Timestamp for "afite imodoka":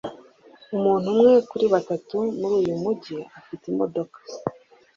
3.39-4.17